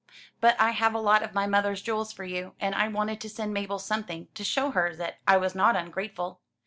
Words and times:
"But 0.39 0.59
I 0.59 0.71
have 0.71 0.95
a 0.95 0.99
lot 0.99 1.21
of 1.21 1.35
my 1.35 1.45
mother's 1.45 1.79
jewels 1.79 2.11
for 2.11 2.23
you, 2.23 2.55
and 2.59 2.73
I 2.73 2.87
wanted 2.87 3.21
to 3.21 3.29
send 3.29 3.53
Mabel 3.53 3.77
something, 3.77 4.29
to 4.33 4.43
show 4.43 4.71
her 4.71 4.95
that 4.95 5.19
I 5.27 5.37
was 5.37 5.53
not 5.53 5.75
ungrateful." 5.75 6.41